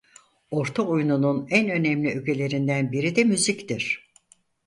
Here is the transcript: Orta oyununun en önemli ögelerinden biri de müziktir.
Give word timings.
Orta 0.51 0.83
oyununun 0.87 1.47
en 1.49 1.69
önemli 1.69 2.09
ögelerinden 2.19 2.91
biri 2.91 3.15
de 3.15 3.23
müziktir. 3.23 4.11